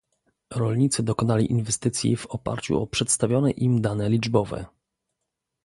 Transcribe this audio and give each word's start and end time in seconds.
Rolnicy 0.53 1.03
dokonali 1.03 1.45
inwestycji 1.51 2.17
w 2.17 2.25
oparciu 2.25 2.81
o 2.81 2.87
przedstawione 2.87 3.51
im 3.51 3.81
dane 3.81 4.09
liczbowe 4.09 4.65